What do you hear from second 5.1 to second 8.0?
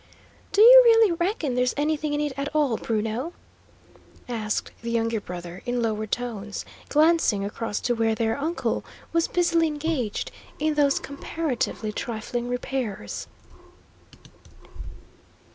brother in lowered tones, glancing across to